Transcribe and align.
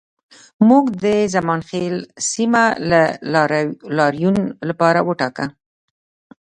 موږ 0.67 0.85
د 1.03 1.05
زمانخیل 1.33 1.95
سیمه 2.31 2.63
د 2.89 2.91
لاریون 3.97 4.37
لپاره 4.69 4.99
وټاکه 5.07 5.45